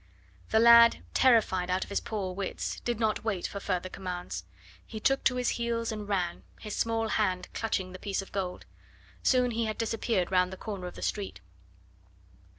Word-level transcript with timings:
The 0.49 0.57
lad, 0.57 1.03
terrified 1.13 1.69
out 1.69 1.83
of 1.83 1.91
his 1.91 1.99
poor 1.99 2.33
wits, 2.33 2.79
did 2.79 2.99
not 2.99 3.23
wait 3.23 3.45
for 3.45 3.59
further 3.59 3.87
commands; 3.87 4.45
he 4.83 4.99
took 4.99 5.23
to 5.25 5.35
his 5.35 5.49
heels 5.61 5.91
and 5.91 6.09
ran, 6.09 6.41
his 6.59 6.75
small 6.75 7.07
hand 7.09 7.49
clutching 7.53 7.91
the 7.91 7.99
piece 7.99 8.23
of 8.23 8.31
gold. 8.31 8.65
Soon 9.21 9.51
he 9.51 9.65
had 9.65 9.77
disappeared 9.77 10.31
round 10.31 10.51
the 10.51 10.57
corner 10.57 10.87
of 10.87 10.95
the 10.95 11.03
street. 11.03 11.39